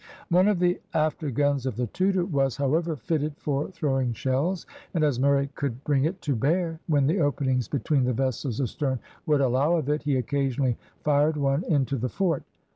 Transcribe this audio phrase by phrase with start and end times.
[0.29, 5.03] One of the after guns of the Tudor, was, however, fitted for throwing shells, and
[5.03, 9.41] as Murray could bring it to bear, when the openings between the vessels astern would
[9.41, 12.41] allow of it, he occasionally fired one into the fort.